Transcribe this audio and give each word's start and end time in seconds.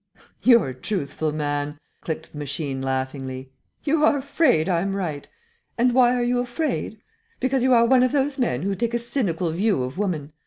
"You're 0.41 0.69
a 0.69 0.73
truthful 0.73 1.31
man," 1.31 1.79
clicked 2.01 2.31
the 2.31 2.39
machine, 2.39 2.81
laughingly. 2.81 3.51
"You 3.83 4.03
are 4.03 4.17
afraid 4.17 4.67
I'm 4.67 4.95
right. 4.95 5.27
And 5.77 5.93
why 5.93 6.15
are 6.15 6.23
you 6.23 6.39
afraid? 6.39 6.97
Because 7.39 7.61
you 7.61 7.75
are 7.75 7.85
one 7.85 8.01
of 8.01 8.11
those 8.11 8.39
men 8.39 8.63
who 8.63 8.73
take 8.73 8.95
a 8.95 8.97
cynical 8.97 9.51
view 9.51 9.83
of 9.83 9.99
woman. 9.99 10.33